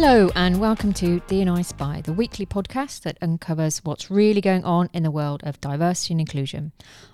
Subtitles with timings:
[0.00, 4.88] Hello, and welcome to D&I Spy, the weekly podcast that uncovers what's really going on
[4.92, 6.70] in the world of diversity and inclusion.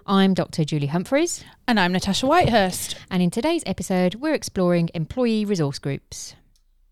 [0.06, 0.64] I'm Dr.
[0.64, 1.42] Julie Humphreys.
[1.66, 2.96] And I'm Natasha Whitehurst.
[3.10, 6.34] And in today's episode, we're exploring employee resource groups.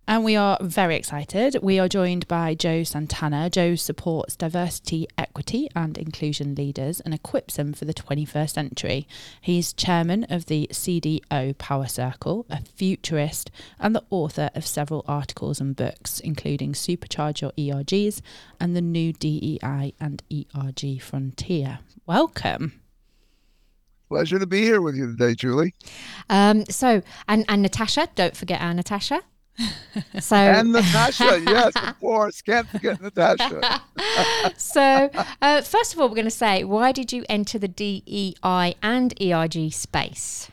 [0.06, 1.56] And we are very excited.
[1.62, 3.48] We are joined by Joe Santana.
[3.48, 9.06] Joe supports diversity, equity, and inclusion leaders and equips them for the 21st century.
[9.40, 15.60] He's chairman of the CDO Power Circle, a futurist, and the author of several articles
[15.60, 18.20] and books, including Supercharge Your ERGs
[18.58, 21.78] and the new DEI and ERG Frontier.
[22.06, 22.72] Welcome
[24.08, 25.72] pleasure to be here with you today, Julie.
[26.28, 29.22] Um, so, and, and Natasha, don't forget our Natasha.
[30.20, 33.82] So and Natasha, yes, of course, can't forget Natasha.
[34.56, 35.10] so,
[35.42, 39.14] uh, first of all, we're going to say, why did you enter the DEI and
[39.20, 40.50] ERG space?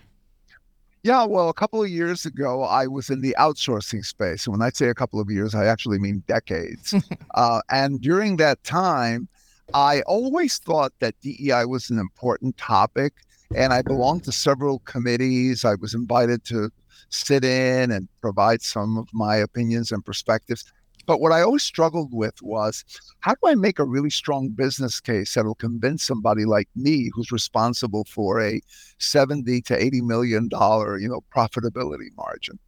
[1.04, 4.46] Yeah, well, a couple of years ago, I was in the outsourcing space.
[4.46, 6.94] And when I say a couple of years, I actually mean decades.
[7.36, 9.30] uh, and during that time,
[9.74, 13.14] I always thought that DEI was an important topic.
[13.56, 15.64] And I belonged to several committees.
[15.64, 16.70] I was invited to
[17.10, 20.64] sit in and provide some of my opinions and perspectives.
[21.06, 22.86] But what I always struggled with was
[23.22, 27.32] how do I make a really strong business case that'll convince somebody like me who's
[27.32, 28.62] responsible for a
[29.00, 32.60] 70 to 80 million dollar, you know, profitability margin.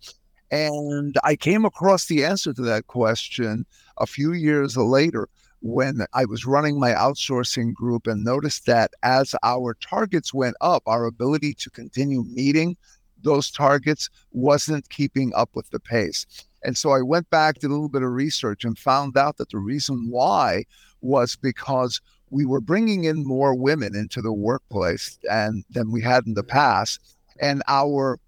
[0.50, 3.66] And I came across the answer to that question
[3.98, 5.30] a few years later
[5.62, 10.82] when I was running my outsourcing group and noticed that as our targets went up,
[10.88, 12.76] our ability to continue meeting
[13.24, 16.26] those targets wasn't keeping up with the pace.
[16.64, 19.50] And so I went back, did a little bit of research, and found out that
[19.50, 20.66] the reason why
[21.02, 26.26] was because we were bringing in more women into the workplace and than we had
[26.26, 27.00] in the past,
[27.40, 28.20] and our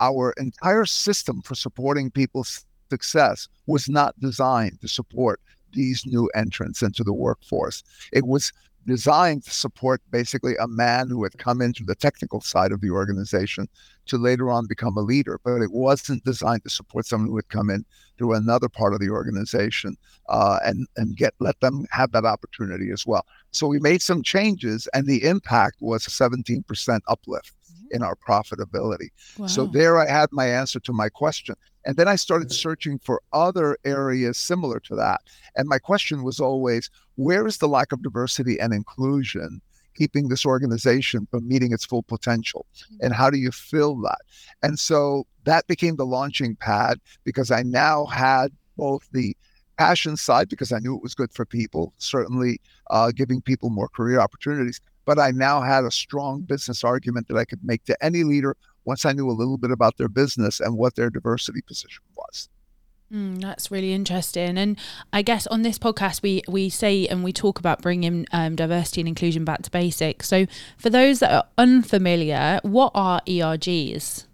[0.00, 5.40] our entire system for supporting people's success was not designed to support
[5.72, 7.82] these new entrants into the workforce.
[8.12, 8.52] It was
[8.86, 12.90] designed to support basically a man who had come into the technical side of the
[12.90, 13.68] organization
[14.06, 17.48] to later on become a leader, but it wasn't designed to support someone who had
[17.48, 17.84] come in
[18.18, 19.96] through another part of the organization
[20.28, 23.24] uh, and and get let them have that opportunity as well.
[23.50, 27.96] So we made some changes, and the impact was a 17% uplift mm-hmm.
[27.96, 29.08] in our profitability.
[29.38, 29.46] Wow.
[29.46, 31.54] So there, I had my answer to my question.
[31.84, 35.20] And then I started searching for other areas similar to that.
[35.56, 39.60] And my question was always where is the lack of diversity and inclusion
[39.94, 42.66] keeping this organization from meeting its full potential?
[42.74, 43.06] Mm-hmm.
[43.06, 44.20] And how do you fill that?
[44.62, 49.36] And so that became the launching pad because I now had both the
[49.76, 52.60] passion side because I knew it was good for people, certainly
[52.90, 54.80] uh, giving people more career opportunities.
[55.04, 58.56] But I now had a strong business argument that I could make to any leader
[58.84, 62.48] once I knew a little bit about their business and what their diversity position was.
[63.12, 64.78] Mm, that's really interesting, and
[65.12, 69.02] I guess on this podcast we we say and we talk about bringing um, diversity
[69.02, 70.28] and inclusion back to basics.
[70.28, 70.46] So,
[70.78, 74.26] for those that are unfamiliar, what are ERGs?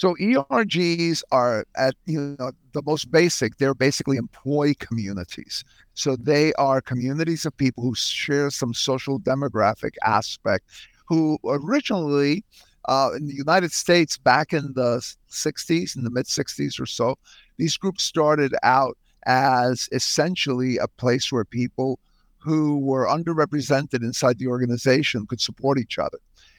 [0.00, 3.58] So ERGs are at you know the most basic.
[3.58, 5.62] They're basically employee communities.
[5.92, 10.64] So they are communities of people who share some social demographic aspect,
[11.06, 12.44] who originally
[12.86, 14.98] uh, in the United States back in the
[15.30, 17.16] 60s, in the mid 60s or so,
[17.56, 18.96] these groups started out
[19.26, 21.98] as essentially a place where people
[22.38, 26.18] who were underrepresented inside the organization could support each other.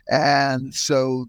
[0.09, 1.27] And so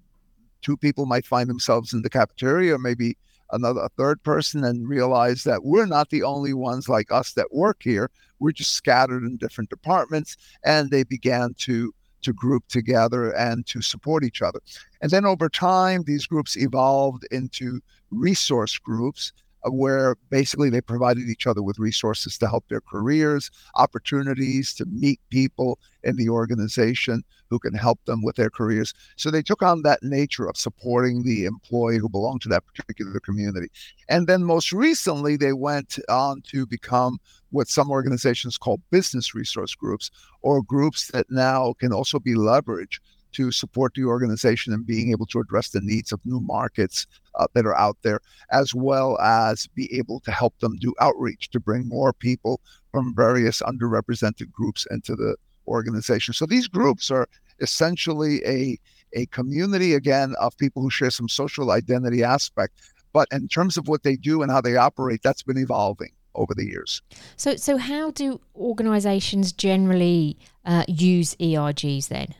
[0.60, 3.16] two people might find themselves in the cafeteria, or maybe
[3.50, 7.54] another a third person, and realize that we're not the only ones like us that
[7.54, 8.10] work here.
[8.40, 10.36] We're just scattered in different departments.
[10.64, 14.60] And they began to to group together and to support each other.
[15.00, 19.32] And then over time, these groups evolved into resource groups
[19.64, 25.20] where basically they provided each other with resources to help their careers, opportunities to meet
[25.30, 28.94] people in the organization who can help them with their careers.
[29.16, 33.20] So they took on that nature of supporting the employee who belonged to that particular
[33.20, 33.68] community.
[34.08, 37.18] And then most recently, they went on to become
[37.50, 40.10] what some organizations call business resource groups
[40.40, 42.98] or groups that now can also be leveraged
[43.32, 47.46] to support the organization and being able to address the needs of new markets uh,
[47.54, 48.20] that are out there,
[48.50, 53.14] as well as be able to help them do outreach to bring more people from
[53.14, 55.36] various underrepresented groups into the
[55.66, 56.34] organization.
[56.34, 57.28] So these groups are
[57.60, 58.78] essentially a
[59.14, 62.80] a community again of people who share some social identity aspect.
[63.12, 66.54] But in terms of what they do and how they operate, that's been evolving over
[66.54, 67.02] the years.
[67.36, 72.34] So, so how do organisations generally uh, use ERGs then?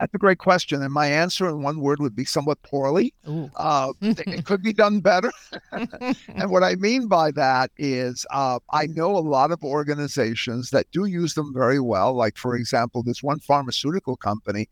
[0.00, 0.82] That's a great question.
[0.82, 3.12] And my answer in one word would be somewhat poorly.
[3.54, 5.30] Uh, it could be done better.
[5.72, 10.90] and what I mean by that is uh, I know a lot of organizations that
[10.90, 12.14] do use them very well.
[12.14, 14.70] Like, for example, this one pharmaceutical company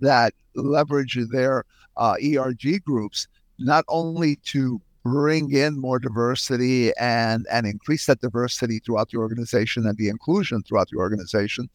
[0.00, 1.64] that leverage their
[1.98, 3.28] uh, ERG groups
[3.58, 9.86] not only to bring in more diversity and and increase that diversity throughout the organization
[9.86, 11.70] and the inclusion throughout the organization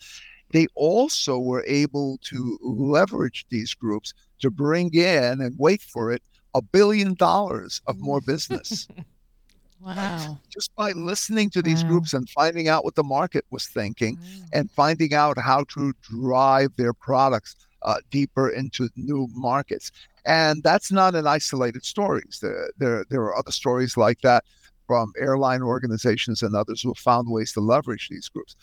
[0.56, 6.22] they also were able to leverage these groups to bring in and wait for it
[6.54, 8.88] a billion dollars of more business.
[9.82, 10.40] wow.
[10.50, 11.90] Just by listening to these wow.
[11.90, 14.46] groups and finding out what the market was thinking wow.
[14.54, 19.92] and finding out how to drive their products uh, deeper into new markets.
[20.26, 22.24] And that's not an isolated story.
[22.42, 24.46] There, there, there are other stories like that
[24.88, 28.56] from airline organizations and others who have found ways to leverage these groups.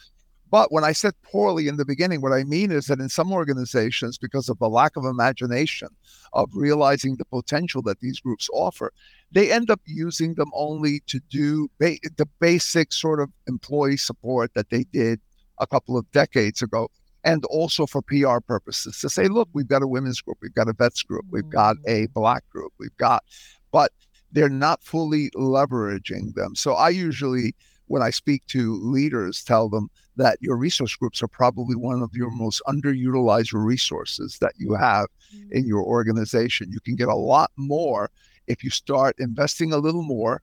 [0.53, 3.33] But when I said poorly in the beginning, what I mean is that in some
[3.33, 5.89] organizations, because of the lack of imagination
[6.35, 8.93] of realizing the potential that these groups offer,
[9.31, 14.53] they end up using them only to do ba- the basic sort of employee support
[14.53, 15.23] that they did
[15.59, 16.91] a couple of decades ago.
[17.25, 20.69] And also for PR purposes to say, look, we've got a women's group, we've got
[20.69, 22.13] a vets group, we've got a mm.
[22.13, 23.25] black group, we've got,
[23.71, 23.91] but
[24.33, 26.55] they're not fully leveraging them.
[26.57, 27.55] So I usually
[27.93, 32.15] when I speak to leaders, tell them that your resource groups are probably one of
[32.15, 35.53] your most underutilized resources that you have mm-hmm.
[35.53, 36.73] in your organization.
[36.73, 38.11] You can get a lot more
[38.47, 40.41] if you start investing a little more.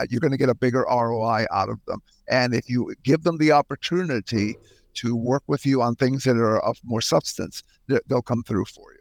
[0.00, 2.02] Uh, you're going to get a bigger ROI out of them.
[2.26, 4.56] And if you give them the opportunity
[4.94, 8.92] to work with you on things that are of more substance, they'll come through for
[8.94, 8.99] you.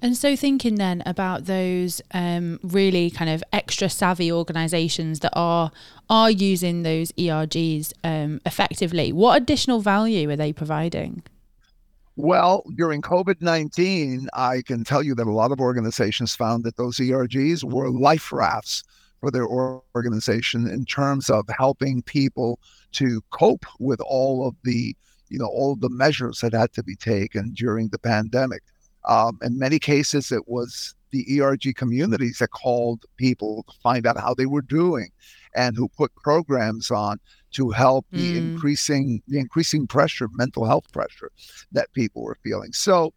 [0.00, 5.70] And so, thinking then about those um, really kind of extra savvy organisations that are
[6.08, 11.22] are using those ERGs um, effectively, what additional value are they providing?
[12.16, 16.76] Well, during COVID 19, I can tell you that a lot of organizations found that
[16.76, 18.82] those ERGs were life rafts
[19.20, 22.58] for their organization in terms of helping people
[22.92, 24.96] to cope with all of the
[25.28, 28.62] you know all of the measures that had to be taken during the pandemic
[29.08, 34.18] um, in many cases, it was the ERG communities that called people to find out
[34.18, 35.10] how they were doing
[35.54, 37.18] and who put programs on
[37.52, 38.18] to help mm.
[38.18, 41.30] the increasing the increasing pressure, mental health pressure
[41.72, 42.72] that people were feeling.
[42.72, 43.14] So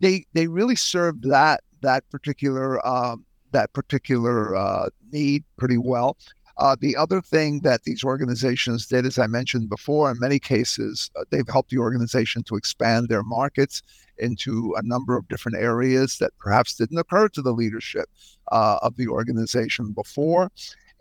[0.00, 6.16] they they really served that that particular um, that particular uh, need pretty well.
[6.58, 11.10] Uh, the other thing that these organizations did, as I mentioned before, in many cases,
[11.16, 13.82] uh, they've helped the organization to expand their markets
[14.18, 18.08] into a number of different areas that perhaps didn't occur to the leadership
[18.52, 20.50] uh, of the organization before.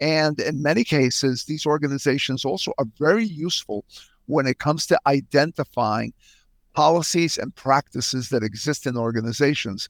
[0.01, 3.85] And in many cases, these organizations also are very useful
[4.25, 6.13] when it comes to identifying
[6.73, 9.87] policies and practices that exist in organizations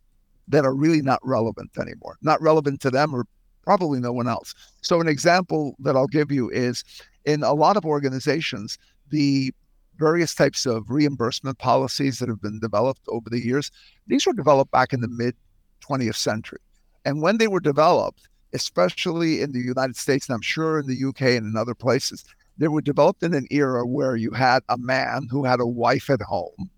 [0.48, 3.26] that are really not relevant anymore, not relevant to them or
[3.66, 4.54] probably no one else.
[4.82, 6.84] So, an example that I'll give you is
[7.26, 8.78] in a lot of organizations,
[9.10, 9.52] the
[9.98, 13.72] various types of reimbursement policies that have been developed over the years,
[14.08, 15.36] these were developed back in the mid
[15.82, 16.60] 20th century.
[17.06, 21.10] And when they were developed, especially in the United States, and I'm sure in the
[21.10, 22.24] UK and in other places,
[22.58, 26.10] they were developed in an era where you had a man who had a wife
[26.10, 26.70] at home,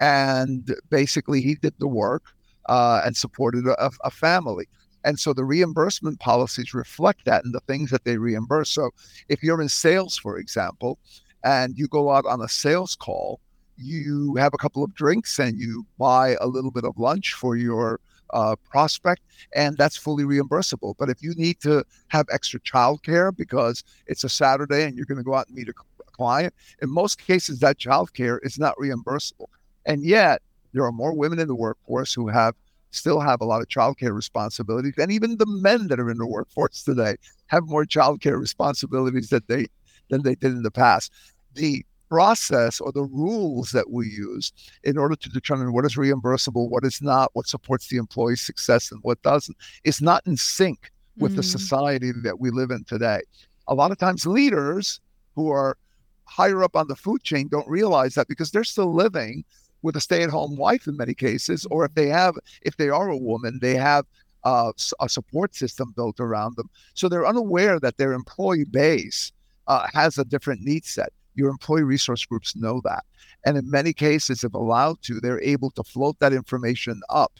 [0.00, 2.22] and basically he did the work
[2.68, 4.66] uh, and supported a, a family.
[5.04, 8.70] And so the reimbursement policies reflect that in the things that they reimburse.
[8.70, 8.90] So
[9.28, 10.98] if you're in sales, for example,
[11.44, 13.40] and you go out on a sales call,
[13.76, 17.56] you have a couple of drinks and you buy a little bit of lunch for
[17.56, 18.00] your
[18.32, 19.22] uh, prospect,
[19.54, 20.94] and that's fully reimbursable.
[20.98, 25.18] But if you need to have extra childcare because it's a Saturday and you're going
[25.18, 25.74] to go out and meet a
[26.12, 29.46] client, in most cases, that childcare is not reimbursable.
[29.86, 30.42] And yet,
[30.72, 32.54] there are more women in the workforce who have
[32.94, 34.94] still have a lot of childcare responsibilities.
[34.98, 39.48] And even the men that are in the workforce today have more childcare responsibilities that
[39.48, 39.66] they
[40.10, 41.12] than they did in the past.
[41.54, 44.52] The process or the rules that we use
[44.84, 48.92] in order to determine what is reimbursable, what is not, what supports the employee's success
[48.92, 51.36] and what doesn't is not in sync with mm.
[51.36, 53.20] the society that we live in today.
[53.68, 55.00] A lot of times leaders
[55.34, 55.76] who are
[56.24, 59.44] higher up on the food chain don't realize that because they're still living
[59.84, 63.16] with a stay-at-home wife in many cases, or if they have, if they are a
[63.30, 64.06] woman, they have
[64.44, 66.70] uh, a support system built around them.
[66.94, 69.30] So they're unaware that their employee base
[69.66, 71.12] uh, has a different need set.
[71.34, 73.04] Your employee resource groups know that.
[73.44, 77.32] And in many cases, if allowed to, they're able to float that information up.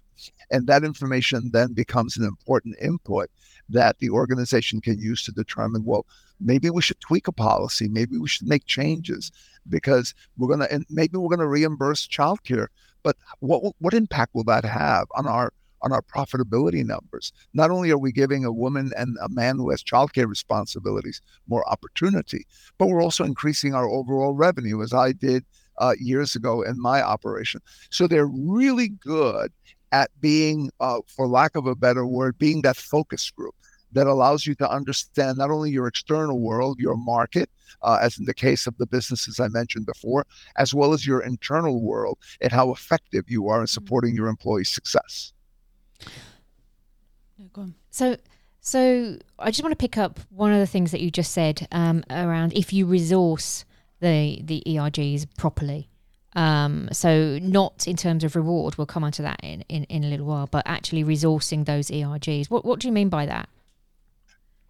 [0.51, 3.31] And that information then becomes an important input
[3.71, 6.05] that the organization can use to determine well,
[6.41, 9.33] maybe we should tweak a policy, maybe we should make changes,
[9.69, 12.69] because we're gonna and maybe we're gonna reimburse childcare.
[13.03, 15.53] But what what impact will that have on our
[15.83, 17.33] on our profitability numbers?
[17.53, 21.69] Not only are we giving a woman and a man who has childcare responsibilities more
[21.69, 22.47] opportunity,
[22.79, 25.45] but we're also increasing our overall revenue, as I did
[25.79, 27.61] uh, years ago in my operation.
[27.91, 29.53] So they're really good
[29.93, 33.55] at being, uh, for lack of a better word, being that focus group
[33.95, 37.49] that allows you to understand not only your external world, your market,
[37.83, 41.21] uh, as in the case of the businesses I mentioned before, as well as your
[41.21, 43.73] internal world and how effective you are in mm-hmm.
[43.73, 45.33] supporting your employees' success.
[47.91, 48.17] So,
[48.61, 51.67] so I just want to pick up one of the things that you just said
[51.73, 53.65] um, around if you resource
[54.01, 55.89] the the ERGs properly.
[56.37, 60.09] Um, so not in terms of reward, we'll come onto that in, in, in a
[60.09, 62.51] little while, but actually resourcing those ERGs.
[62.51, 63.49] What what do you mean by that?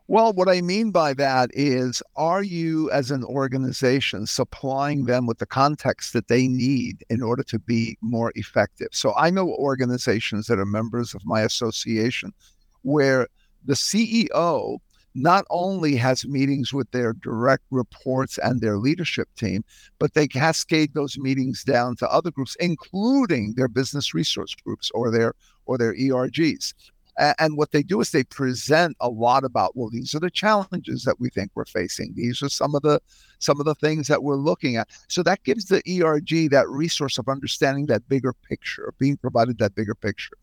[0.07, 5.39] Well, what I mean by that is, are you as an organization supplying them with
[5.39, 8.89] the context that they need in order to be more effective?
[8.93, 12.35] So I know organizations that are members of my association
[12.83, 13.29] where
[13.65, 14.79] the CEO
[15.15, 19.65] not only has meetings with their direct reports and their leadership team,
[19.99, 25.11] but they cascade those meetings down to other groups, including their business resource groups or
[25.11, 25.33] their
[25.67, 26.75] or their ERGs.
[27.17, 31.05] And what they do is they present a lot about, well, these are the challenges
[31.05, 32.13] that we think we're facing.
[32.15, 33.01] These are some of the
[33.39, 34.89] some of the things that we're looking at.
[35.09, 39.75] So that gives the ERG that resource of understanding that bigger picture, being provided that
[39.75, 40.37] bigger picture.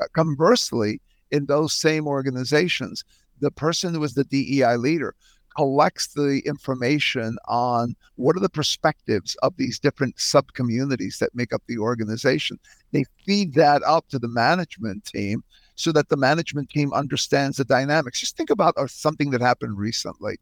[0.00, 3.04] Uh, conversely, in those same organizations,
[3.40, 5.14] the person who is the DEI leader
[5.56, 11.52] collects the information on what are the perspectives of these different sub communities that make
[11.52, 12.58] up the organization.
[12.92, 15.42] They feed that up to the management team
[15.78, 18.18] so that the management team understands the dynamics.
[18.18, 20.36] Just think about uh, something that happened recently.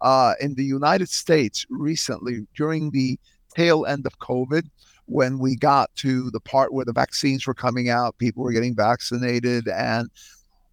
[0.00, 3.18] Uh, in the United States, recently, during the
[3.54, 4.62] tail end of COVID,
[5.04, 8.74] when we got to the part where the vaccines were coming out, people were getting
[8.74, 10.08] vaccinated, and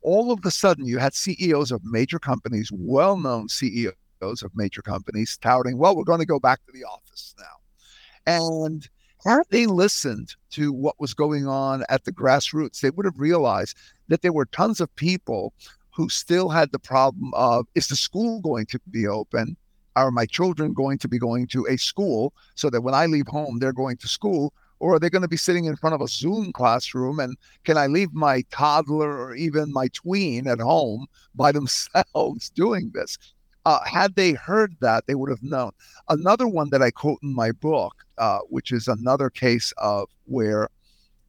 [0.01, 4.81] all of a sudden you had CEOs of major companies, well known CEOs of major
[4.81, 8.33] companies, touting, well, we're going to go back to the office now.
[8.33, 8.87] And
[9.25, 13.75] had they listened to what was going on at the grassroots, they would have realized
[14.07, 15.53] that there were tons of people
[15.93, 19.57] who still had the problem of is the school going to be open?
[19.95, 23.27] Are my children going to be going to a school so that when I leave
[23.27, 24.53] home, they're going to school?
[24.79, 27.19] or are they going to be sitting in front of a Zoom classroom?
[27.19, 32.91] And can I leave my toddler or even my tween at home by themselves doing
[32.93, 33.17] this?
[33.65, 35.71] Uh, had they heard that, they would have known.
[36.09, 40.69] Another one that I quote in my book, uh, which is another case of where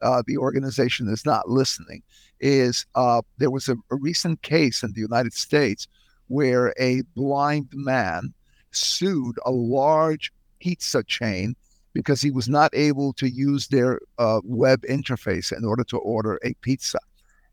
[0.02, 2.02] uh, the organization is not listening,
[2.40, 5.88] is uh, there was a, a recent case in the United States
[6.28, 8.34] where a blind man
[8.70, 11.56] sued a large pizza chain
[11.94, 16.38] because he was not able to use their uh, web interface in order to order
[16.44, 16.98] a pizza.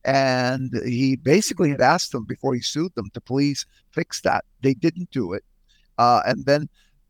[0.06, 4.46] And he basically had asked them before he sued them to please fix that.
[4.62, 5.44] They didn't do it.
[5.98, 6.68] Uh, and then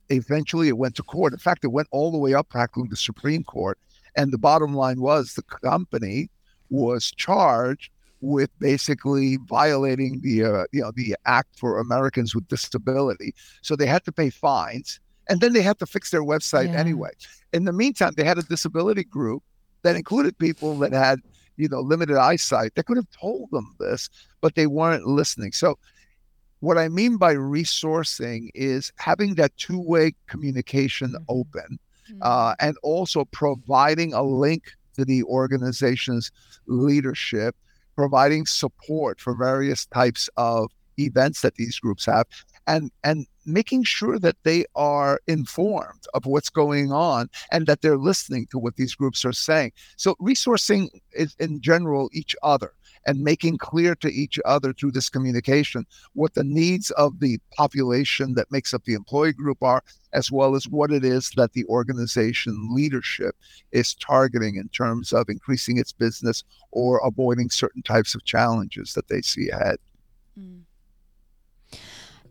[0.09, 1.33] eventually it went to court.
[1.33, 3.79] In fact, it went all the way up practically to the Supreme Court.
[4.15, 6.29] And the bottom line was the company
[6.69, 7.89] was charged
[8.21, 13.33] with basically violating the uh, you know the Act for Americans with Disability.
[13.61, 16.79] So they had to pay fines and then they had to fix their website yeah.
[16.79, 17.11] anyway.
[17.53, 19.43] In the meantime, they had a disability group
[19.83, 21.19] that included people that had,
[21.57, 22.75] you know, limited eyesight.
[22.75, 24.09] They could have told them this,
[24.41, 25.51] but they weren't listening.
[25.51, 25.77] So,
[26.59, 31.23] what I mean by resourcing is having that two-way communication mm-hmm.
[31.27, 31.79] open,
[32.09, 32.19] mm-hmm.
[32.21, 36.31] Uh, and also providing a link to the organization's
[36.67, 37.55] leadership,
[37.95, 42.25] providing support for various types of events that these groups have,
[42.67, 47.97] and and making sure that they are informed of what's going on and that they're
[47.97, 49.71] listening to what these groups are saying.
[49.97, 52.73] So, resourcing is in general each other
[53.05, 58.33] and making clear to each other through this communication what the needs of the population
[58.35, 61.65] that makes up the employee group are, as well as what it is that the
[61.65, 63.35] organization leadership
[63.73, 69.07] is targeting in terms of increasing its business or avoiding certain types of challenges that
[69.09, 69.77] they see ahead.
[70.39, 70.61] Mm.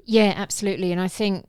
[0.04, 0.92] Yeah, absolutely.
[0.92, 1.46] And I think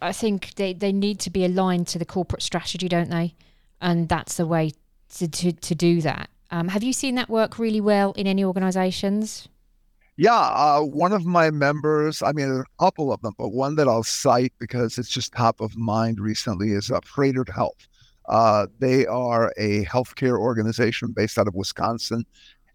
[0.00, 3.34] I think they, they need to be aligned to the corporate strategy, don't they?
[3.80, 4.72] And that's the way
[5.16, 6.30] to to, to do that.
[6.50, 9.48] Um, have you seen that work really well in any organizations?
[10.18, 13.86] Yeah, uh, one of my members, I mean, a couple of them, but one that
[13.86, 17.86] I'll cite because it's just top of mind recently is uh, Froedtert Health.
[18.26, 22.24] Uh, they are a healthcare organization based out of Wisconsin,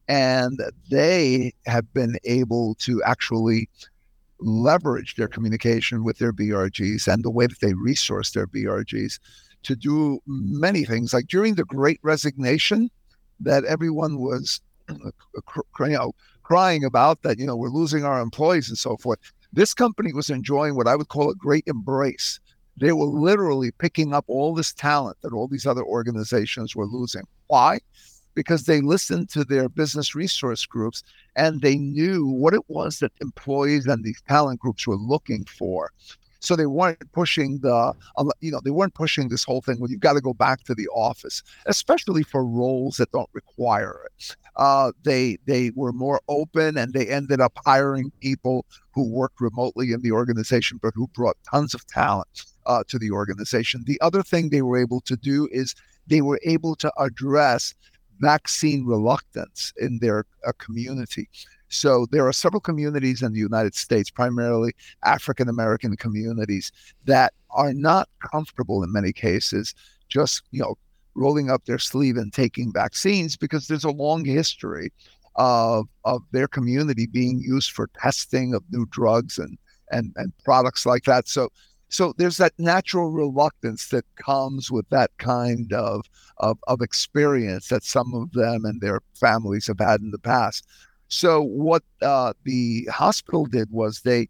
[0.07, 0.59] and
[0.89, 3.69] they have been able to actually
[4.41, 9.19] leverage their communication with their BRGs and the way that they resource their BRGs
[9.63, 11.13] to do many things.
[11.13, 12.89] Like during the Great Resignation,
[13.39, 14.93] that everyone was, uh,
[15.79, 19.19] you know, crying about that, you know, we're losing our employees and so forth.
[19.53, 22.39] This company was enjoying what I would call a great embrace.
[22.77, 27.23] They were literally picking up all this talent that all these other organizations were losing.
[27.47, 27.79] Why?
[28.33, 31.03] Because they listened to their business resource groups
[31.35, 35.91] and they knew what it was that employees and these talent groups were looking for.
[36.41, 37.93] So they weren't pushing the,
[38.39, 40.73] you know, they weren't pushing this whole thing where you've got to go back to
[40.73, 44.35] the office, especially for roles that don't require it.
[44.55, 49.91] Uh, they they were more open, and they ended up hiring people who worked remotely
[49.91, 53.83] in the organization, but who brought tons of talent uh, to the organization.
[53.85, 55.75] The other thing they were able to do is
[56.07, 57.75] they were able to address
[58.21, 61.27] vaccine reluctance in their uh, community.
[61.67, 64.73] So there are several communities in the United States, primarily
[65.03, 66.71] African American communities,
[67.05, 69.73] that are not comfortable in many cases
[70.11, 70.75] just you know
[71.15, 74.91] rolling up their sleeve and taking vaccines because there's a long history
[75.35, 79.57] of of their community being used for testing of new drugs and
[79.91, 81.27] and and products like that.
[81.27, 81.49] So
[81.91, 86.05] so there's that natural reluctance that comes with that kind of,
[86.37, 90.65] of of experience that some of them and their families have had in the past.
[91.09, 94.29] So what uh, the hospital did was they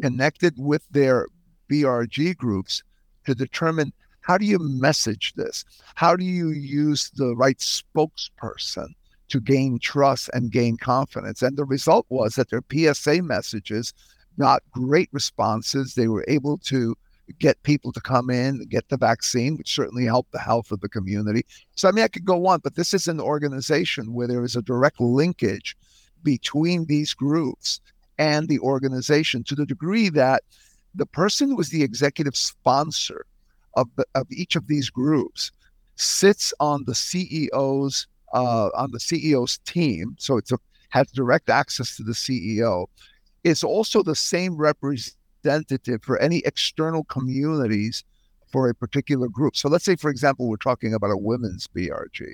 [0.00, 1.26] connected with their
[1.70, 2.82] BRG groups
[3.26, 3.92] to determine
[4.22, 5.66] how do you message this?
[5.94, 8.88] How do you use the right spokesperson
[9.28, 11.42] to gain trust and gain confidence?
[11.42, 13.92] And the result was that their PSA messages
[14.38, 15.94] got great responses.
[15.94, 16.96] They were able to
[17.38, 20.88] get people to come in, get the vaccine, which certainly helped the health of the
[20.88, 21.44] community.
[21.74, 24.56] So, I mean, I could go on, but this is an organization where there is
[24.56, 25.76] a direct linkage
[26.22, 27.80] between these groups
[28.18, 30.42] and the organization to the degree that
[30.94, 33.26] the person who is the executive sponsor
[33.74, 35.52] of, the, of each of these groups
[35.96, 40.58] sits on the CEO's uh, on the CEO's team, so it's a,
[40.90, 42.86] has direct access to the CEO,
[43.44, 48.04] is also the same representative for any external communities
[48.50, 49.56] for a particular group.
[49.56, 52.32] So let's say, for example, we're talking about a women's BRG.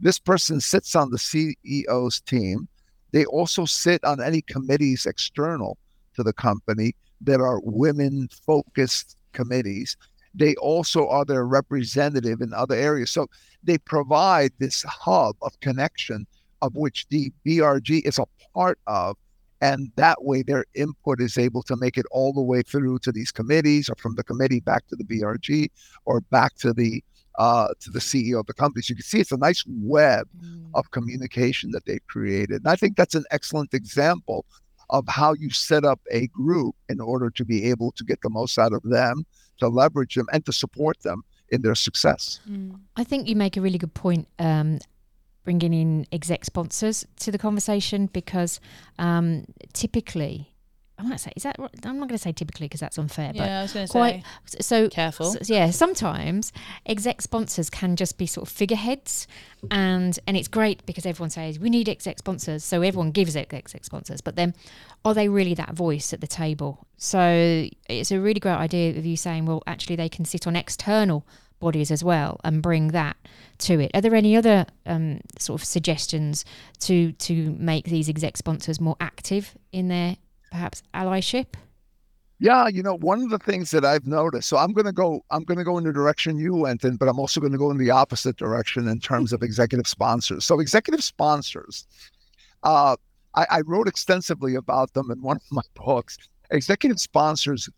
[0.00, 2.68] This person sits on the CEO's team
[3.12, 5.78] they also sit on any committees external
[6.16, 9.96] to the company that are women focused committees.
[10.34, 13.10] They also are their representative in other areas.
[13.10, 13.28] So
[13.62, 16.26] they provide this hub of connection
[16.62, 19.16] of which the BRG is a part of.
[19.62, 23.12] And that way, their input is able to make it all the way through to
[23.12, 25.70] these committees, or from the committee back to the BRG,
[26.04, 27.02] or back to the
[27.38, 28.82] uh, to the CEO of the company.
[28.82, 30.66] So you can see it's a nice web mm.
[30.74, 32.56] of communication that they've created.
[32.56, 34.44] And I think that's an excellent example
[34.90, 38.30] of how you set up a group in order to be able to get the
[38.30, 39.24] most out of them,
[39.58, 42.40] to leverage them, and to support them in their success.
[42.50, 42.80] Mm.
[42.96, 44.26] I think you make a really good point.
[44.38, 44.80] Um,
[45.44, 48.60] bringing in exec sponsors to the conversation because
[48.98, 50.52] um, typically
[51.02, 51.56] I want to say, is that?
[51.58, 53.32] I'm not going to say typically because that's unfair.
[53.34, 54.22] Yeah, I was going to say.
[54.60, 55.32] So careful.
[55.32, 56.52] So, yeah, sometimes
[56.86, 59.26] exec sponsors can just be sort of figureheads,
[59.70, 63.84] and and it's great because everyone says we need exec sponsors, so everyone gives exec
[63.84, 64.20] sponsors.
[64.20, 64.54] But then,
[65.04, 66.86] are they really that voice at the table?
[66.98, 70.54] So it's a really great idea of you saying, well, actually, they can sit on
[70.54, 71.26] external
[71.62, 73.16] bodies as well and bring that
[73.58, 73.90] to it.
[73.94, 76.44] Are there any other um, sort of suggestions
[76.80, 80.16] to to make these exec sponsors more active in their
[80.50, 81.54] perhaps allyship?
[82.38, 84.48] Yeah, you know, one of the things that I've noticed.
[84.48, 85.24] So I'm going to go.
[85.30, 87.58] I'm going to go in the direction you went in, but I'm also going to
[87.58, 90.44] go in the opposite direction in terms of executive sponsors.
[90.44, 91.86] So executive sponsors,
[92.64, 92.96] uh,
[93.36, 96.18] I, I wrote extensively about them in one of my books.
[96.50, 97.68] Executive sponsors,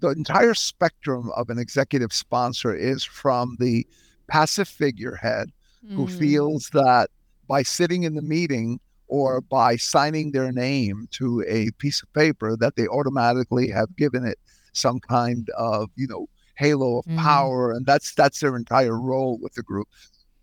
[0.00, 3.86] the entire spectrum of an executive sponsor is from the
[4.28, 5.50] passive figurehead
[5.86, 5.94] mm.
[5.94, 7.10] who feels that
[7.48, 12.56] by sitting in the meeting or by signing their name to a piece of paper
[12.56, 14.38] that they automatically have given it
[14.72, 17.18] some kind of you know halo of mm.
[17.18, 19.88] power and that's that's their entire role with the group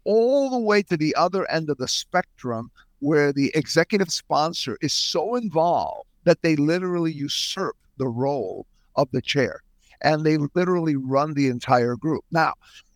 [0.04, 4.93] all the way to the other end of the spectrum where the executive sponsor is
[4.93, 8.65] so involved that they literally usurp the role
[8.97, 9.62] of the chair
[10.01, 12.53] and they literally run the entire group now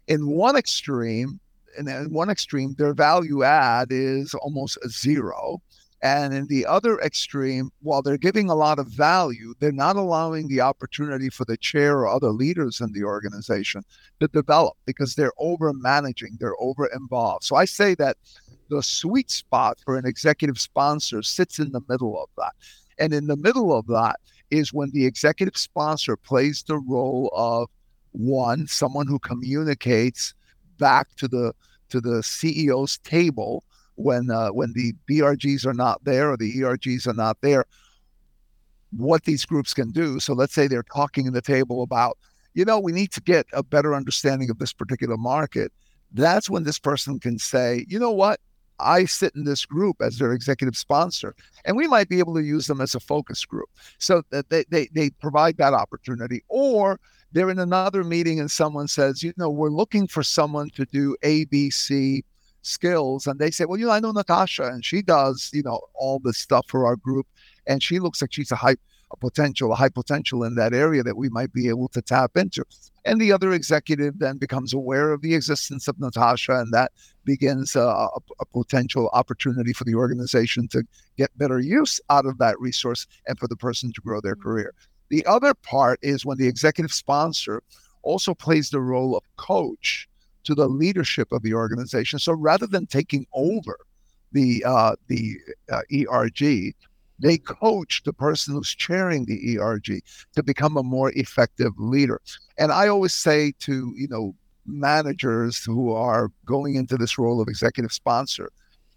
[0.07, 1.39] in one extreme
[1.77, 5.61] in one extreme, their value add is almost zero.
[6.03, 10.47] And in the other extreme, while they're giving a lot of value, they're not allowing
[10.47, 13.83] the opportunity for the chair or other leaders in the organization
[14.19, 17.43] to develop because they're over managing, they're over involved.
[17.43, 18.17] So I say that
[18.69, 22.53] the sweet spot for an executive sponsor sits in the middle of that.
[22.97, 24.19] And in the middle of that
[24.51, 27.69] is when the executive sponsor plays the role of
[28.11, 30.33] one, someone who communicates
[30.77, 31.53] back to the
[31.89, 33.63] to the CEO's table
[33.95, 37.65] when uh, when the BRGs are not there or the ERGs are not there,
[38.91, 40.19] what these groups can do.
[40.19, 42.17] So let's say they're talking in the table about,
[42.53, 45.71] you know, we need to get a better understanding of this particular market.
[46.13, 48.39] That's when this person can say, you know what,
[48.81, 52.43] I sit in this group as their executive sponsor, and we might be able to
[52.43, 53.69] use them as a focus group.
[53.97, 56.43] So that they, they, they provide that opportunity.
[56.47, 56.99] Or
[57.31, 61.15] they're in another meeting and someone says, you know, we're looking for someone to do
[61.23, 62.23] ABC
[62.61, 63.27] skills.
[63.27, 66.19] And they say, well, you know, I know Natasha and she does, you know, all
[66.19, 67.27] this stuff for our group.
[67.67, 68.75] And she looks like she's a high
[69.11, 72.37] a potential, a high potential in that area that we might be able to tap
[72.37, 72.63] into.
[73.03, 76.91] And the other executive then becomes aware of the existence of Natasha, and that
[77.25, 80.83] begins a, a, a, potential opportunity for the organization to
[81.17, 84.49] get better use out of that resource and for the person to grow their mm-hmm.
[84.49, 84.73] career.
[85.09, 87.63] The other part is when the executive sponsor
[88.03, 90.07] also plays the role of coach
[90.43, 92.19] to the leadership of the organization.
[92.19, 93.77] So rather than taking over
[94.31, 95.37] the uh, the
[95.71, 96.73] uh, ERG,
[97.21, 100.01] they coach the person who's chairing the ERG
[100.35, 102.19] to become a more effective leader.
[102.57, 107.47] And I always say to, you know, managers who are going into this role of
[107.47, 108.51] executive sponsor,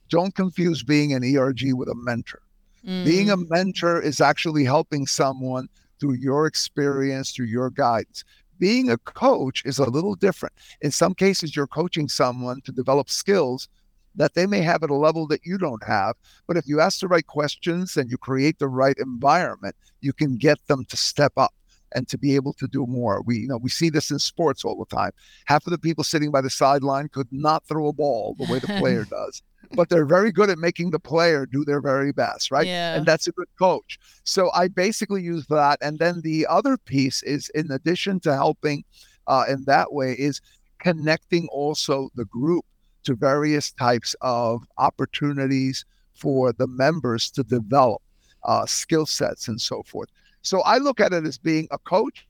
[0.08, 2.40] don't confuse being an ERG with a mentor.
[2.86, 3.04] Mm.
[3.04, 5.68] Being a mentor is actually helping someone
[6.00, 8.24] through your experience, through your guidance.
[8.58, 10.54] Being a coach is a little different.
[10.80, 13.68] In some cases, you're coaching someone to develop skills
[14.16, 16.16] that they may have at a level that you don't have.
[16.46, 20.36] But if you ask the right questions and you create the right environment, you can
[20.36, 21.54] get them to step up
[21.94, 23.22] and to be able to do more.
[23.22, 25.12] We you know we see this in sports all the time.
[25.46, 28.58] Half of the people sitting by the sideline could not throw a ball the way
[28.58, 29.42] the player does.
[29.72, 32.66] But they're very good at making the player do their very best, right?
[32.66, 32.96] Yeah.
[32.96, 33.98] And that's a good coach.
[34.24, 35.78] So I basically use that.
[35.80, 38.84] And then the other piece is in addition to helping
[39.26, 40.40] uh, in that way is
[40.80, 42.66] connecting also the group
[43.04, 48.02] to various types of opportunities for the members to develop
[48.44, 50.08] uh, skill sets and so forth.
[50.42, 52.26] So I look at it as being a coach,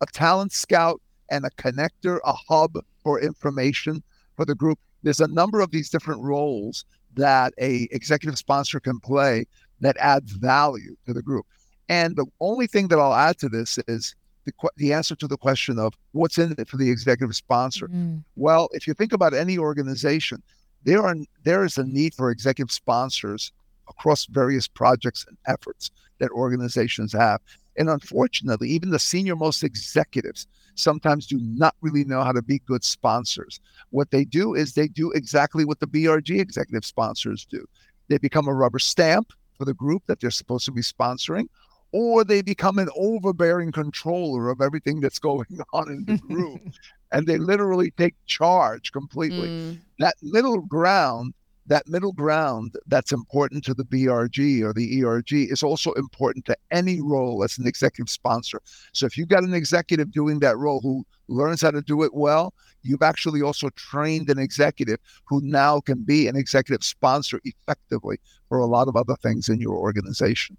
[0.00, 4.02] a talent scout, and a connector, a hub for information
[4.36, 4.78] for the group.
[5.02, 6.84] There's a number of these different roles
[7.14, 9.46] that a executive sponsor can play
[9.80, 11.46] that adds value to the group.
[11.88, 15.36] And the only thing that I'll add to this is the, the answer to the
[15.36, 17.88] question of what's in it for the executive sponsor.
[17.88, 18.24] Mm.
[18.36, 20.42] Well, if you think about any organization,
[20.84, 23.52] there are there is a need for executive sponsors
[23.88, 27.40] across various projects and efforts that organizations have.
[27.76, 32.58] And unfortunately, even the senior most executives sometimes do not really know how to be
[32.60, 33.60] good sponsors.
[33.90, 37.66] What they do is they do exactly what the BRG executive sponsors do.
[38.08, 41.46] They become a rubber stamp for the group that they're supposed to be sponsoring,
[41.92, 46.60] or they become an overbearing controller of everything that's going on in the group
[47.12, 49.48] and they literally take charge completely.
[49.48, 49.80] Mm.
[49.98, 51.34] that middle ground
[51.66, 56.56] that middle ground that's important to the brg or the erg is also important to
[56.72, 58.60] any role as an executive sponsor.
[58.92, 62.14] So if you've got an executive doing that role who learns how to do it
[62.14, 62.52] well
[62.82, 68.58] you've actually also trained an executive who now can be an executive sponsor effectively for
[68.58, 70.56] a lot of other things in your organization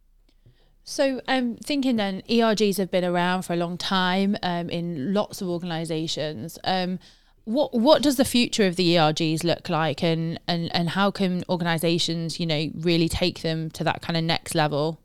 [0.84, 5.42] so, um, thinking then, ERGs have been around for a long time um, in lots
[5.42, 6.60] of organisations.
[6.64, 7.00] Um,
[7.46, 11.44] what what does the future of the ERGs look like, and and and how can
[11.50, 15.00] organisations, you know, really take them to that kind of next level?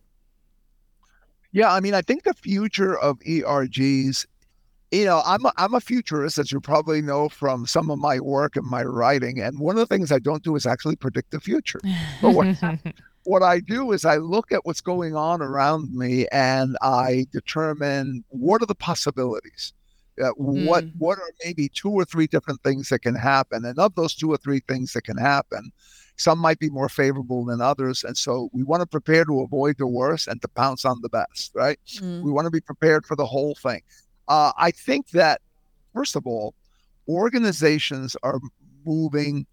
[1.53, 4.27] Yeah, I mean, I think the future of ERGs,
[4.91, 8.21] you know, I'm a, I'm a futurist, as you probably know from some of my
[8.21, 11.31] work and my writing, and one of the things I don't do is actually predict
[11.31, 11.81] the future.
[12.21, 12.57] But what,
[13.29, 18.25] what I do is I look at what's going on around me and I determine
[18.31, 19.75] what are the possibilities.
[20.19, 20.67] Uh, mm.
[20.67, 24.15] What what are maybe two or three different things that can happen, and of those
[24.15, 25.71] two or three things that can happen,
[26.17, 29.77] some might be more favorable than others, and so we want to prepare to avoid
[29.79, 31.53] the worst and to pounce on the best.
[31.55, 31.79] Right?
[31.99, 32.23] Mm.
[32.23, 33.83] We want to be prepared for the whole thing.
[34.27, 35.41] Uh, I think that
[35.95, 36.55] first of all,
[37.09, 38.41] organizations are
[38.85, 39.47] moving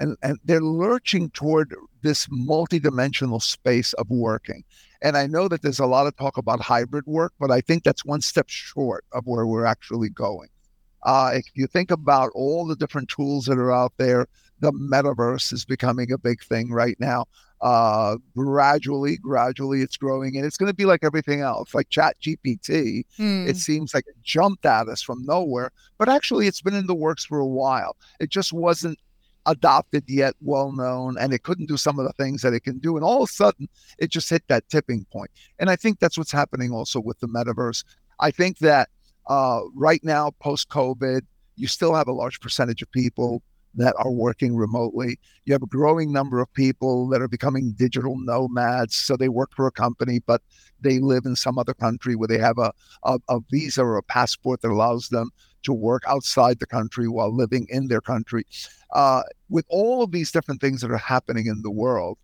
[0.00, 4.64] and, and they're lurching toward this multidimensional space of working.
[5.02, 7.84] And I know that there's a lot of talk about hybrid work, but I think
[7.84, 10.48] that's one step short of where we're actually going.
[11.04, 14.26] Uh, if you think about all the different tools that are out there,
[14.60, 17.26] the metaverse is becoming a big thing right now.
[17.62, 22.16] Uh, gradually, gradually, it's growing, and it's going to be like everything else, like Chat
[22.20, 23.04] GPT.
[23.18, 23.48] Mm.
[23.48, 26.94] It seems like it jumped at us from nowhere, but actually, it's been in the
[26.94, 27.96] works for a while.
[28.18, 28.98] It just wasn't
[29.50, 32.78] adopted yet well known and it couldn't do some of the things that it can
[32.78, 35.30] do and all of a sudden it just hit that tipping point.
[35.58, 37.84] and i think that's what's happening also with the metaverse
[38.20, 38.88] i think that
[39.28, 41.22] uh, right now post covid
[41.56, 43.42] you still have a large percentage of people
[43.74, 45.18] that are working remotely.
[45.44, 48.96] You have a growing number of people that are becoming digital nomads.
[48.96, 50.42] So they work for a company, but
[50.80, 52.72] they live in some other country where they have a,
[53.04, 55.30] a, a, visa or a passport that allows them
[55.62, 58.44] to work outside the country while living in their country.
[58.92, 62.18] Uh, with all of these different things that are happening in the world,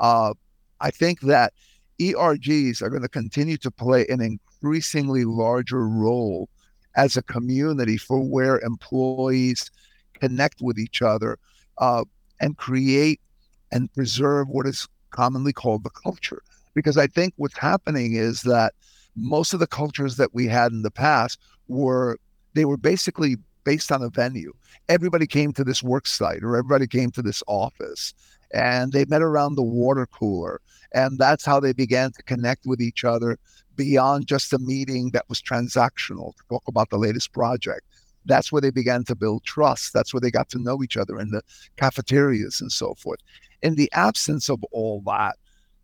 [0.00, 0.34] uh,
[0.80, 1.52] I think that
[2.00, 6.48] ERGs are going to continue to play an increasingly larger role
[6.96, 9.70] as a community for where employees
[10.20, 11.38] connect with each other
[11.78, 12.04] uh,
[12.40, 13.20] and create
[13.70, 16.42] and preserve what is commonly called the culture.
[16.74, 18.74] Because I think what's happening is that
[19.16, 22.18] most of the cultures that we had in the past were
[22.54, 24.52] they were basically based on a venue.
[24.88, 28.12] Everybody came to this work site or everybody came to this office
[28.52, 30.60] and they met around the water cooler.
[30.92, 33.38] And that's how they began to connect with each other
[33.76, 37.82] beyond just a meeting that was transactional to talk about the latest project
[38.24, 39.92] that's where they began to build trust.
[39.92, 41.42] That's where they got to know each other in the
[41.76, 43.20] cafeterias and so forth.
[43.62, 45.36] In the absence of all that,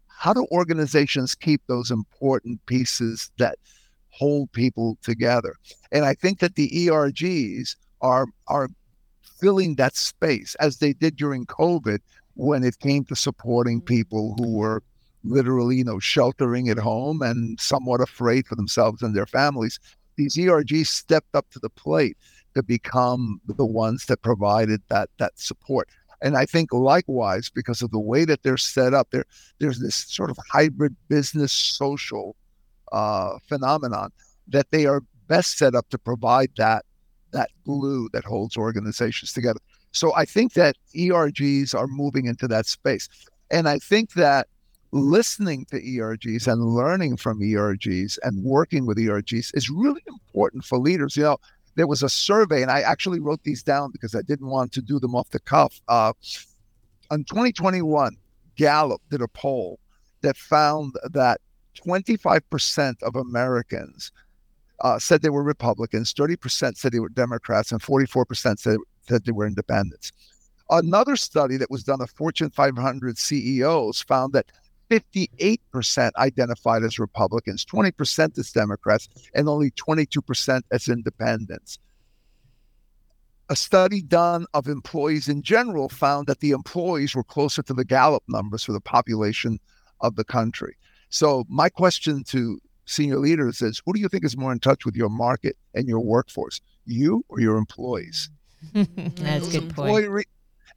[0.07, 3.59] how do organizations keep those important pieces that
[4.19, 5.55] hold people together?
[5.93, 8.69] And I think that the ERGs are are
[9.41, 12.01] filling that space as they did during COVID
[12.35, 13.95] when it came to supporting mm-hmm.
[13.97, 14.83] people who were
[15.25, 19.79] literally, you know, sheltering at home and somewhat afraid for themselves and their families
[20.19, 22.19] these ERGs stepped up to the plate
[22.55, 25.89] to become the ones that provided that that support.
[26.21, 29.25] And I think likewise, because of the way that they're set up, there
[29.61, 32.37] there's this sort of hybrid business social
[32.93, 34.11] uh, phenomenon
[34.49, 36.85] that they are best set up to provide that
[37.33, 39.61] that glue that holds organizations together.
[39.93, 43.09] So I think that ERGs are moving into that space.
[43.51, 44.49] And I think that
[44.93, 50.79] listening to ERGs and learning from ERGs and working with ERGs is really important for
[50.79, 51.17] leaders.
[51.17, 51.39] You know,
[51.75, 54.83] there was a survey, and I actually wrote these down because I didn't want to
[54.83, 55.81] do them off the cuff.
[55.89, 56.13] Uh,
[57.11, 58.17] in 2021,
[58.57, 59.79] Gallup did a poll
[60.23, 61.41] that found that
[61.77, 64.13] 25% of Americans
[64.81, 68.79] uh, said they were Republicans, 30% said they were Democrats, and 44% said,
[69.09, 70.13] said they were independents.
[70.71, 74.47] Another study that was done of Fortune 500 CEOs found that
[74.91, 81.79] 58% identified as Republicans, 20% as Democrats, and only 22% as independents.
[83.51, 87.85] A study done of employees in general found that the employees were closer to the
[87.85, 89.59] Gallup numbers for the population
[90.03, 90.77] of the country.
[91.11, 94.85] So, my question to senior leaders is who do you think is more in touch
[94.85, 98.31] with your market and your workforce, you or your employees?
[98.73, 100.09] That's a good point.
[100.09, 100.25] Re-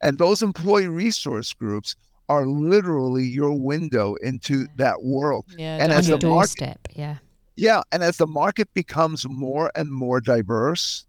[0.02, 1.96] and those employee resource groups
[2.28, 5.44] are literally your window into that world.
[5.56, 7.16] Yeah, and as the doorstep, market, yeah.
[7.56, 11.04] Yeah, and as the market becomes more and more diverse,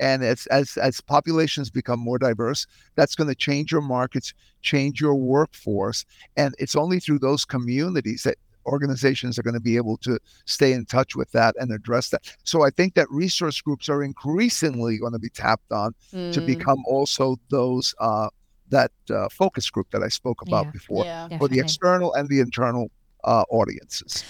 [0.00, 5.00] and as as as populations become more diverse, that's going to change your markets, change
[5.00, 6.04] your workforce,
[6.36, 8.36] and it's only through those communities that
[8.68, 12.34] organizations are going to be able to stay in touch with that and address that.
[12.44, 16.32] So I think that resource groups are increasingly going to be tapped on mm.
[16.32, 18.28] to become also those uh,
[18.70, 22.28] that uh, focus group that I spoke about yeah, before yeah, for the external and
[22.28, 22.90] the internal
[23.24, 24.24] uh, audiences.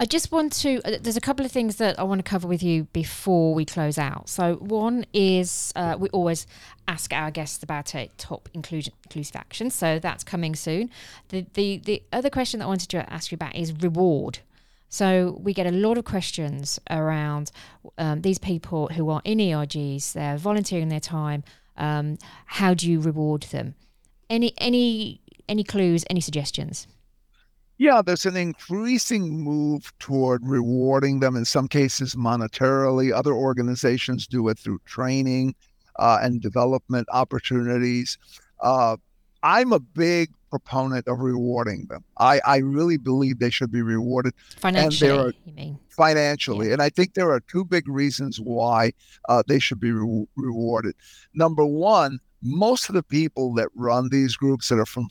[0.00, 2.48] I just want to, uh, there's a couple of things that I want to cover
[2.48, 4.28] with you before we close out.
[4.28, 6.48] So, one is uh, we always
[6.88, 9.70] ask our guests about a top inclusion, inclusive action.
[9.70, 10.90] So, that's coming soon.
[11.28, 14.40] The, the, the other question that I wanted to ask you about is reward.
[14.88, 17.52] So, we get a lot of questions around
[17.96, 21.44] um, these people who are in ERGs, they're volunteering their time.
[21.76, 23.76] Um, how do you reward them?
[24.28, 26.04] Any any any clues?
[26.10, 26.88] Any suggestions?
[27.84, 33.12] Yeah, there's an increasing move toward rewarding them in some cases monetarily.
[33.12, 35.54] Other organizations do it through training
[35.98, 38.16] uh, and development opportunities.
[38.60, 38.96] Uh,
[39.42, 42.02] I'm a big proponent of rewarding them.
[42.16, 45.10] I, I really believe they should be rewarded financially.
[45.10, 46.68] And are, you mean financially?
[46.68, 46.72] Yeah.
[46.72, 48.94] And I think there are two big reasons why
[49.28, 50.94] uh, they should be re- rewarded.
[51.34, 55.08] Number one, most of the people that run these groups that are from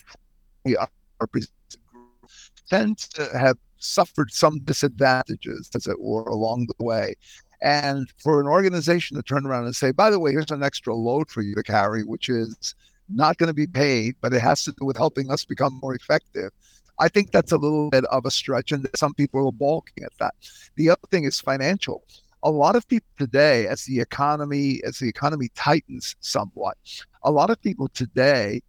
[2.70, 7.16] tend to have suffered some disadvantages, as it were, along the way.
[7.62, 10.94] And for an organization to turn around and say, by the way, here's an extra
[10.94, 12.76] load for you to carry, which is
[13.10, 15.96] not going to be paid, but it has to do with helping us become more
[15.96, 16.52] effective.
[17.00, 20.14] I think that's a little bit of a stretch, and some people are balking at
[20.20, 20.36] that.
[20.76, 22.04] The other thing is financial.
[22.44, 26.78] a lot of people today, as the economy as the economy tightens somewhat,
[27.24, 28.62] a lot of people today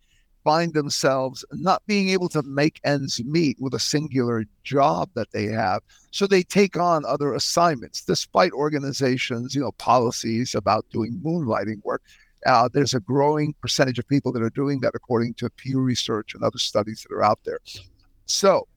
[0.44, 5.46] find themselves not being able to make ends meet with a singular job that they
[5.46, 5.82] have.
[6.10, 12.02] So they take on other assignments, despite organizations, you know, policies about doing moonlighting work.
[12.46, 16.34] Uh, there's a growing percentage of people that are doing that, according to Pew Research
[16.34, 17.58] and other studies that are out there.
[18.26, 18.68] So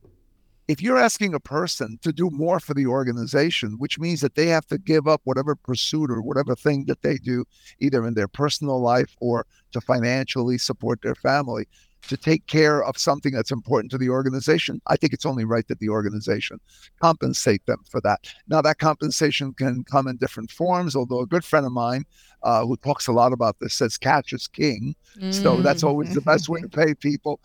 [0.68, 4.48] if you're asking a person to do more for the organization, which means that they
[4.48, 7.46] have to give up whatever pursuit or whatever thing that they do,
[7.80, 11.68] either in their personal life or to financially support their family,
[12.08, 15.68] to take care of something that's important to the organization, I think it's only right
[15.68, 16.60] that the organization
[17.02, 18.32] compensate them for that.
[18.48, 22.06] Now, that compensation can come in different forms, although a good friend of mine
[22.44, 24.96] uh, who talks a lot about this says cash is king.
[25.20, 25.34] Mm.
[25.34, 27.40] So that's always the best way to pay people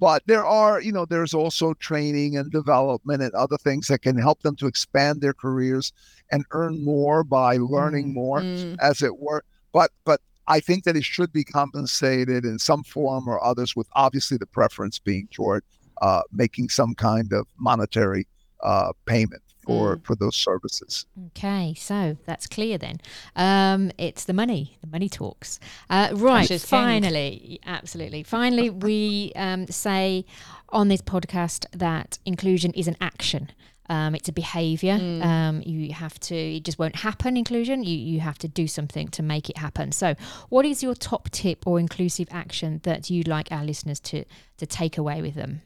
[0.00, 4.16] but there are you know there's also training and development and other things that can
[4.16, 5.92] help them to expand their careers
[6.30, 8.76] and earn more by learning mm, more mm.
[8.80, 13.28] as it were but but i think that it should be compensated in some form
[13.28, 15.62] or others with obviously the preference being toward
[16.02, 18.26] uh, making some kind of monetary
[18.62, 20.04] uh, payment for mm.
[20.04, 21.06] for those services.
[21.28, 23.00] Okay, so that's clear then.
[23.36, 24.76] Um, it's the money.
[24.80, 25.60] The money talks.
[25.90, 26.60] Uh, right.
[26.60, 27.58] Finally, king.
[27.66, 28.22] absolutely.
[28.22, 30.24] Finally, we um, say
[30.70, 33.50] on this podcast that inclusion is an action.
[33.88, 34.98] Um, it's a behavior.
[34.98, 35.24] Mm.
[35.24, 37.84] Um, you have to, it just won't happen, inclusion.
[37.84, 39.92] You, you have to do something to make it happen.
[39.92, 40.14] So,
[40.48, 44.24] what is your top tip or inclusive action that you'd like our listeners to,
[44.56, 45.62] to take away with them?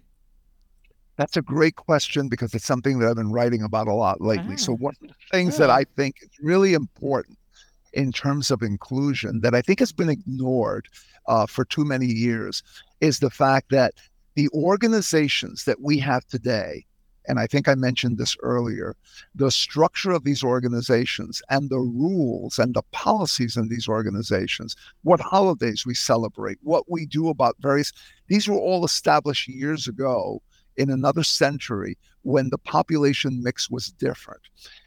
[1.19, 4.57] That's a great question because it's something that I've been writing about a lot lately.
[4.57, 7.37] So, one of the things that I think is really important
[7.93, 10.87] in terms of inclusion that I think has been ignored
[11.27, 12.63] uh, for too many years
[13.01, 13.95] is the fact that
[14.37, 16.87] the organizations that we have today,
[17.27, 18.95] and I think I mentioned this earlier,
[19.35, 25.19] the structure of these organizations and the rules and the policies in these organizations, what
[25.19, 27.93] holidays we celebrate, what we do about various,
[28.29, 30.41] these were all established years ago
[30.79, 34.41] in another century when the population mix was different.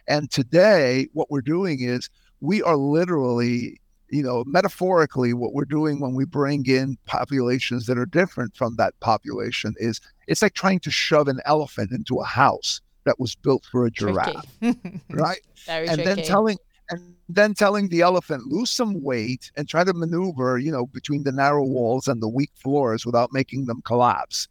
[0.07, 5.99] And today, what we're doing is we are literally, you know, metaphorically, what we're doing
[5.99, 10.79] when we bring in populations that are different from that population is it's like trying
[10.79, 14.45] to shove an elephant into a house that was built for a giraffe,
[15.09, 15.41] right?
[15.65, 16.15] Very and tricky.
[16.15, 16.57] then telling
[16.89, 21.23] and then telling the elephant lose some weight and try to maneuver, you know, between
[21.23, 24.47] the narrow walls and the weak floors without making them collapse.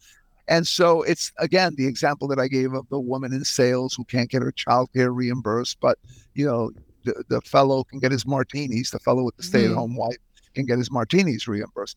[0.51, 4.05] And so it's again the example that I gave of the woman in sales who
[4.05, 5.99] can't get her childcare reimbursed, but
[6.35, 6.73] you know,
[7.05, 9.99] the, the fellow can get his martinis, the fellow with the stay-at-home mm.
[9.99, 10.19] wife
[10.55, 11.97] can get his martinis reimbursed.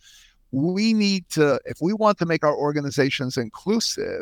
[0.51, 4.21] We need to, if we want to make our organizations inclusive,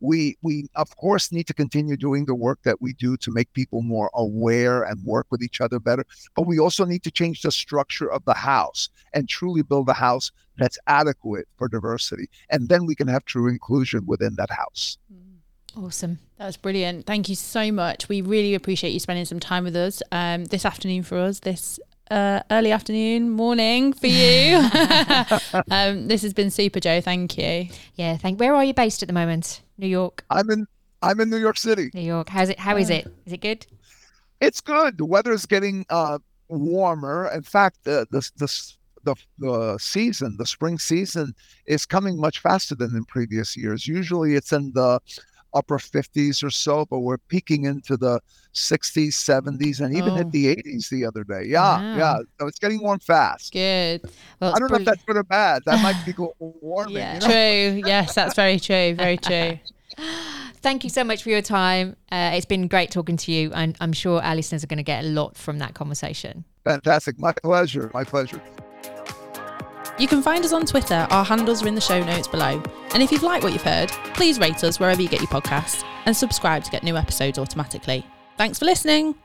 [0.00, 3.52] we we of course need to continue doing the work that we do to make
[3.52, 7.42] people more aware and work with each other better but we also need to change
[7.42, 12.68] the structure of the house and truly build a house that's adequate for diversity and
[12.68, 15.84] then we can have true inclusion within that house mm.
[15.84, 19.64] awesome that was brilliant thank you so much we really appreciate you spending some time
[19.64, 21.80] with us um, this afternoon for us this
[22.10, 24.56] uh, early afternoon, morning for you.
[25.70, 27.02] um, this has been super, Joe.
[27.02, 27.68] Thank you.
[27.96, 28.40] Yeah, thank.
[28.40, 29.60] Where are you based at the moment?
[29.78, 30.24] New York.
[30.30, 30.66] I'm in.
[31.00, 31.90] I'm in New York City.
[31.94, 32.28] New York.
[32.28, 32.58] How's it?
[32.58, 33.06] How is it?
[33.24, 33.66] Is it good?
[34.40, 34.98] It's good.
[34.98, 37.30] The weather is getting uh, warmer.
[37.32, 41.34] In fact, the the the the, the season, the spring season,
[41.66, 43.86] is coming much faster than in previous years.
[43.86, 45.00] Usually, it's in the
[45.54, 48.20] upper 50s or so, but we're peaking into the
[48.54, 50.16] 60s, 70s, and even oh.
[50.16, 51.44] hit the 80s the other day.
[51.46, 51.96] Yeah, wow.
[51.96, 52.18] yeah.
[52.40, 53.52] So it's getting warm fast.
[53.52, 54.02] Good.
[54.40, 55.62] Well, I don't know if that's good or bad.
[55.66, 56.96] That might be warming.
[56.96, 57.14] Yeah.
[57.14, 57.26] You know?
[57.26, 57.88] True.
[57.88, 58.94] Yes, that's very true.
[58.94, 59.58] Very true.
[60.60, 61.96] Thank you so much for your time.
[62.10, 64.82] Uh, it's been great talking to you, and I'm sure our listeners are going to
[64.82, 66.44] get a lot from that conversation.
[66.64, 67.18] Fantastic.
[67.18, 67.90] My pleasure.
[67.94, 68.42] My pleasure.
[69.98, 71.08] You can find us on Twitter.
[71.10, 72.62] Our handles are in the show notes below.
[72.94, 75.84] And if you've liked what you've heard, please rate us wherever you get your podcasts
[76.06, 78.06] and subscribe to get new episodes automatically.
[78.36, 79.16] Thanks for listening.